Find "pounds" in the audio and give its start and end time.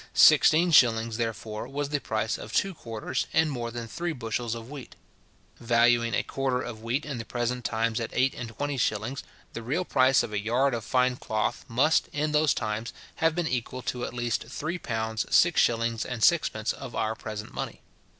14.79-15.27